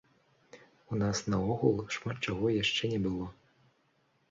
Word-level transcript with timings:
У 0.93 0.99
нас 1.01 1.17
наогул 1.33 1.77
шмат 1.97 2.17
чаго 2.31 2.45
яшчэ 2.63 2.93
не 2.97 3.01
было. 3.07 3.31